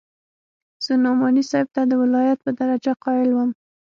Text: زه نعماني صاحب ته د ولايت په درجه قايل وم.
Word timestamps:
زه 0.85 0.93
نعماني 1.03 1.43
صاحب 1.49 1.67
ته 1.75 1.81
د 1.87 1.93
ولايت 2.03 2.39
په 2.45 2.51
درجه 2.59 2.93
قايل 3.03 3.29
وم. 3.33 3.49